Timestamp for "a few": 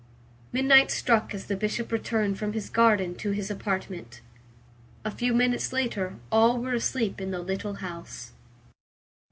5.05-5.31